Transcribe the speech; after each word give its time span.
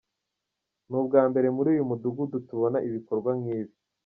Ni 0.87 0.95
ubwa 0.99 1.21
mbere 1.31 1.47
muri 1.55 1.67
uyu 1.73 1.87
mudugudu 1.89 2.35
tubona 2.47 2.77
ibikorwa 2.87 3.31
nk’ibi. 3.39 3.73